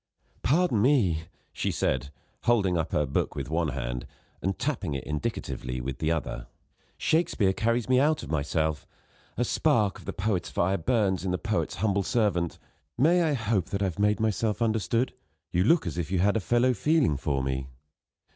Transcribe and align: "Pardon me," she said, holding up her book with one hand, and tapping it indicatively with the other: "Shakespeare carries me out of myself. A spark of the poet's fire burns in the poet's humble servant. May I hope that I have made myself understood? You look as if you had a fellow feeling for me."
"Pardon 0.41 0.81
me," 0.81 1.25
she 1.53 1.69
said, 1.69 2.09
holding 2.45 2.75
up 2.75 2.91
her 2.91 3.05
book 3.05 3.35
with 3.35 3.51
one 3.51 3.67
hand, 3.67 4.07
and 4.41 4.57
tapping 4.57 4.95
it 4.95 5.03
indicatively 5.03 5.79
with 5.79 5.99
the 5.99 6.11
other: 6.11 6.47
"Shakespeare 6.97 7.53
carries 7.53 7.87
me 7.87 7.99
out 7.99 8.23
of 8.23 8.31
myself. 8.31 8.87
A 9.37 9.45
spark 9.45 9.99
of 9.99 10.05
the 10.05 10.11
poet's 10.13 10.49
fire 10.49 10.79
burns 10.79 11.23
in 11.23 11.29
the 11.29 11.37
poet's 11.37 11.75
humble 11.75 12.01
servant. 12.01 12.57
May 12.97 13.21
I 13.21 13.33
hope 13.33 13.65
that 13.65 13.83
I 13.83 13.85
have 13.85 13.99
made 13.99 14.19
myself 14.19 14.59
understood? 14.59 15.13
You 15.51 15.63
look 15.63 15.85
as 15.85 15.99
if 15.99 16.09
you 16.11 16.17
had 16.17 16.35
a 16.35 16.39
fellow 16.39 16.73
feeling 16.73 17.15
for 17.15 17.43
me." 17.43 17.67